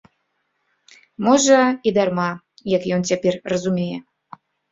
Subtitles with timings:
[1.25, 1.59] Можа,
[1.91, 2.27] і дарма,
[2.77, 3.99] як ён цяпер разумее.